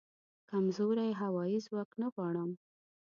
کمزوری 0.49 1.11
هوایې 1.21 1.59
ځواک 1.65 1.89
نه 2.01 2.07
غواړم 2.13 2.49